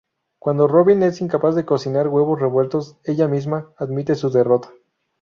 Cuando 0.39 0.67
Robin 0.67 1.03
es 1.03 1.21
incapaz 1.21 1.53
de 1.53 1.63
cocinar 1.63 2.07
huevos 2.07 2.39
revueltos 2.39 2.97
ella 3.03 3.27
misma, 3.27 3.71
admite 3.77 4.15
su 4.15 4.31
derrota. 4.31 4.71